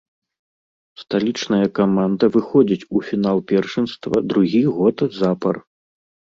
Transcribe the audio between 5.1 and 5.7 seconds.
запар.